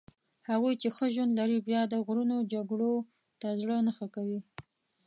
[0.49, 2.93] هغوی چې ښه ژوند لري بیا د غرونو جګړو
[3.41, 4.39] ته زړه نه ښه کوي.